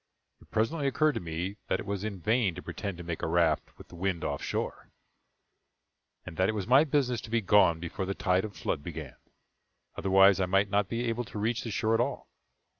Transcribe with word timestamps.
It 0.39 0.49
presently 0.49 0.87
occurred 0.87 1.11
to 1.11 1.19
me 1.19 1.57
that 1.67 1.79
it 1.79 1.85
was 1.85 2.03
in 2.03 2.19
vain 2.19 2.55
to 2.55 2.63
pretend 2.63 2.97
to 2.97 3.03
make 3.03 3.21
a 3.21 3.27
raft 3.27 3.77
with 3.77 3.89
the 3.89 3.95
wind 3.95 4.23
off 4.23 4.41
shore; 4.41 4.89
and 6.25 6.37
that 6.37 6.49
it 6.49 6.55
was 6.55 6.65
my 6.65 6.83
business 6.83 7.21
to 7.21 7.29
be 7.29 7.39
gone 7.39 7.79
before 7.79 8.07
the 8.07 8.15
tide 8.15 8.43
of 8.43 8.55
flood 8.57 8.81
began, 8.81 9.17
otherwise 9.95 10.39
I 10.39 10.47
might 10.47 10.71
not 10.71 10.89
be 10.89 11.05
able 11.05 11.25
to 11.25 11.37
reach 11.37 11.61
the 11.63 11.69
shore 11.69 11.93
at 11.93 11.99
all. 12.01 12.31